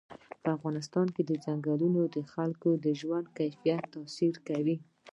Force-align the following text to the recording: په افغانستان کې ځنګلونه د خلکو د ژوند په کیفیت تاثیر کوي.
په 0.41 0.49
افغانستان 0.57 1.07
کې 1.15 1.21
ځنګلونه 1.45 2.01
د 2.15 2.17
خلکو 2.33 2.69
د 2.85 2.87
ژوند 2.99 3.25
په 3.27 3.31
کیفیت 3.37 3.81
تاثیر 3.93 4.35
کوي. 4.47 4.77